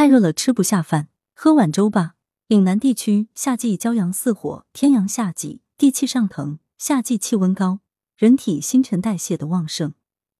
[0.00, 2.14] 太热了吃不下饭，喝碗粥吧。
[2.46, 7.80] 岭南地区夏季骄阳似火，天阳夏季，地气上腾，夏季气温高，
[8.16, 9.92] 人体新陈代谢的旺盛，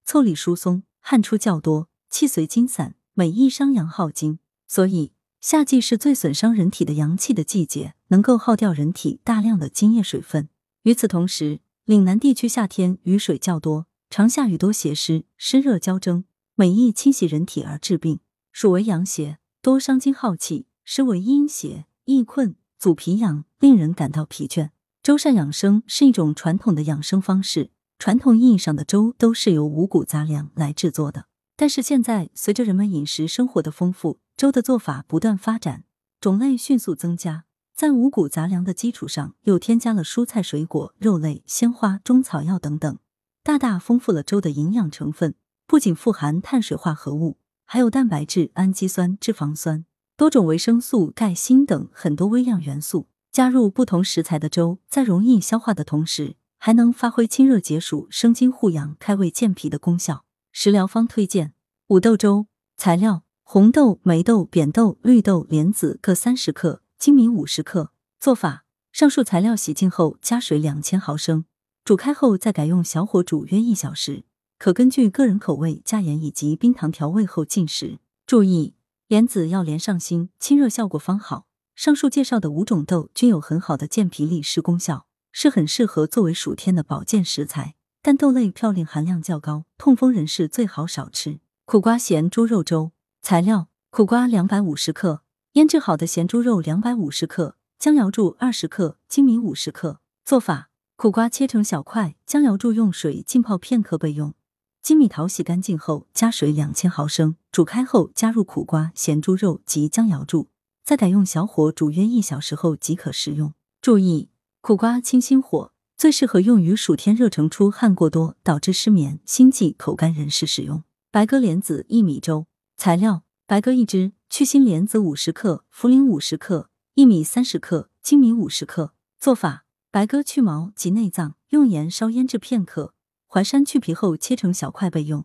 [0.07, 4.39] 腠理疏松，汗出较多，气随经散，每易伤阳耗精。
[4.67, 5.13] 所以
[5.43, 10.49] 夏季是最损伤人体的阳气的季节，能够耗掉人体大量的津液水分。
[10.85, 16.25] 与此同时，岭南地区夏天雨水较多，常下雨多邪湿，湿热交蒸，
[16.55, 18.21] 每易侵袭人体而致病。
[18.53, 21.85] 暑为阳邪，多伤精耗气；湿为阴邪。
[22.07, 24.71] 易困，阻脾阳，令人感到疲倦。
[25.03, 31.27] 粥膳养生是一种传统的养生方式，传统意义上的粥都是由五谷杂粮来制作的。
[31.57, 35.85] 但是现在，随着人们饮食生活的丰富，粥的做法不断发展，
[36.19, 37.45] 种类迅速增加，
[37.77, 42.99] 在五谷杂粮的基础上，又添加了蔬菜、水果、肉类、鲜花、中草药等等，
[43.43, 45.35] 大大丰富了粥的营养成分。
[45.67, 47.37] 不仅富含碳水化合物，
[47.73, 49.85] 还有蛋白质、氨基酸、脂肪酸。
[50.17, 60.25] 多种维生素、钙、锌等很多微量元素，加入不同食材的粥，在容易消化的同时，还能发挥清热解暑、生津护阳、开胃健脾的功效。
[60.51, 61.53] 食疗方推荐
[61.87, 67.93] 五豆粥，材料：红豆、霉豆、扁豆、绿豆、莲子各三十克，粳米五十克。
[68.19, 71.45] 做法：上述材料洗净后加水两千毫升，
[71.85, 74.25] 煮开后再改用小火煮约一小时，
[74.61, 77.99] 可根据个人口味加盐以及冰糖调味后进食。
[78.27, 78.75] 注意。
[79.09, 81.47] 莲子要连上心，清热效果方好。
[81.75, 87.75] 上述介绍的五种豆均有很好的健脾利湿功效，是很适合作为暑天的保健食材。
[88.03, 91.41] 但豆类嘌呤含量较高，痛风人士最好少吃。
[91.65, 95.23] 苦瓜咸猪肉粥材料：苦瓜两百五十克，
[95.55, 100.01] 腌制好的咸猪肉两百五十克，姜瑶柱二十克，粳米五十克。
[100.25, 104.35] 做法：苦瓜切成小块，姜瑶柱用水浸泡片刻备用。
[104.83, 110.49] 金米淘洗干净后，加水两千毫升，煮开后加入苦瓜、咸猪肉及姜瑶柱，
[110.83, 113.53] 再改用小火煮约一小时后即可食用。
[113.83, 114.31] 注意，
[114.63, 120.83] 苦瓜清心火，最适合用于暑天热成出汗过多导致失眠、心悸、口干人士使用。
[121.11, 128.95] 白鸽莲子薏米粥材料：白鸽一只，去心莲子五十克，茯苓五十克，薏米三十克，粳米五十克。
[129.19, 132.95] 做法：白鸽去毛及内脏，用盐烧腌制片刻。
[133.33, 135.25] 淮山去皮后切成小块备用。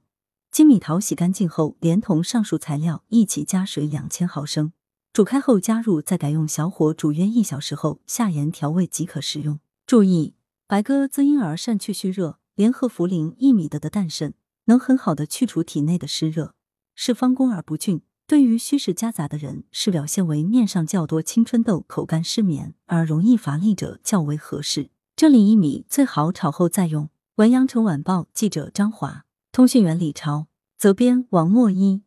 [0.52, 4.74] 金米淘洗干净后，连同上述材料一起加水两千毫升，
[5.12, 9.60] 煮开后加入，再改用小火煮约一小时后下盐调味即可食用。
[9.88, 10.36] 注意，
[10.68, 14.36] 白鸽滋阴而善去虚热，联合茯苓、薏米的的淡渗，
[14.66, 16.54] 能很好的去除体内的湿热，
[16.94, 18.04] 是方工而不峻。
[18.28, 24.92] 对于虚实夹杂的人，是表现为面上较多青春痘、口干失眠而容易乏力者较为合适。
[25.16, 27.10] 这里薏米最好炒后再用。
[27.36, 30.48] 文阳城晚报记者张华，通讯员李超，
[30.78, 32.02] 责编王墨一。